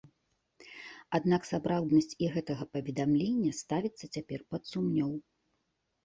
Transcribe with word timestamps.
Аднак, 1.17 1.41
сапраўднасць 1.49 2.17
і 2.27 2.29
гэтага 2.37 2.63
паведамлення 2.77 3.51
ставіцца 3.59 4.05
цяпер 4.17 4.39
пад 4.55 4.61
сумнеў. 4.71 5.11